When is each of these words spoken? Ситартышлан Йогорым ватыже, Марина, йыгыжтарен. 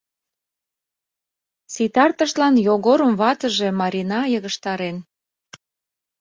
Ситартышлан 1.73 2.55
Йогорым 2.67 3.11
ватыже, 3.21 3.67
Марина, 3.81 4.19
йыгыжтарен. 4.33 4.97